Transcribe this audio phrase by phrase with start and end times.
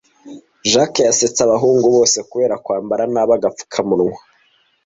[0.71, 4.19] Jack yasetse abahungu bose kubera kwambara nabi agapfukamunwa.